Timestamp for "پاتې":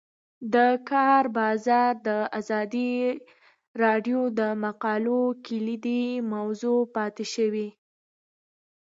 6.95-7.25